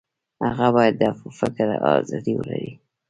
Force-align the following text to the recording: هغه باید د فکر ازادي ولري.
هغه 0.47 0.67
باید 0.75 0.95
د 1.01 1.03
فکر 1.39 1.67
ازادي 1.99 2.33
ولري. 2.37 2.71